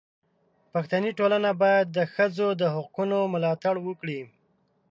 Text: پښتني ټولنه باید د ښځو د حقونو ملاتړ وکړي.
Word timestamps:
پښتني 0.73 1.11
ټولنه 1.19 1.49
باید 1.61 1.85
د 1.91 1.99
ښځو 2.13 2.47
د 2.61 2.63
حقونو 2.75 3.17
ملاتړ 3.33 3.75
وکړي. 3.87 4.21